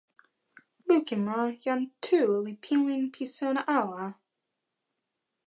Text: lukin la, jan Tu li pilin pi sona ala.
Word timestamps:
lukin 0.87 1.21
la, 1.27 1.39
jan 1.65 1.81
Tu 2.07 2.21
li 2.45 2.53
pilin 2.65 3.03
pi 3.13 3.23
sona 3.37 3.61
ala. 3.79 4.05